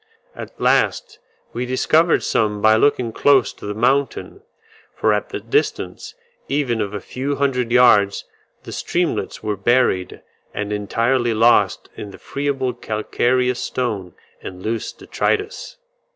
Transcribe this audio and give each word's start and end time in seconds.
At 0.35 0.59
last 0.59 1.19
we 1.53 1.67
discovered 1.67 2.23
some 2.23 2.59
by 2.59 2.75
looking 2.75 3.11
close 3.11 3.53
to 3.53 3.67
the 3.67 3.75
mountain, 3.75 4.41
for 4.95 5.13
at 5.13 5.29
the 5.29 5.39
distance 5.39 6.15
even 6.49 6.81
of 6.81 6.95
a 6.95 6.99
few 6.99 7.35
hundred 7.35 7.71
yards 7.71 8.25
the 8.63 8.71
streamlets 8.71 9.43
were 9.43 9.55
buried 9.55 10.23
and 10.55 10.73
entirely 10.73 11.35
lost 11.35 11.87
in 11.95 12.09
the 12.09 12.17
friable 12.17 12.73
calcareous 12.73 13.59
stone 13.61 14.15
and 14.41 14.63
loose 14.63 14.91
detritus. 14.91 15.77